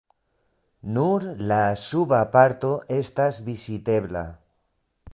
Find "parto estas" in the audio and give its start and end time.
2.39-3.41